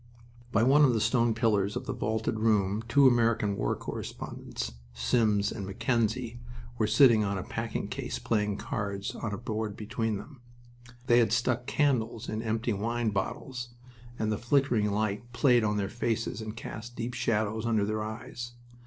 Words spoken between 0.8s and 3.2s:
of the stone pillars of the vaulted room two